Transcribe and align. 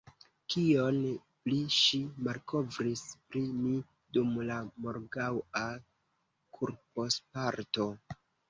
Kion 0.51 0.95
pli 1.47 1.57
ŝi 1.79 1.99
malkovris 2.29 3.03
pri 3.27 3.43
mi 3.59 3.75
dum 4.17 4.33
la 4.49 4.57
morgaŭa 4.87 5.65
kursoparto? 6.59 7.91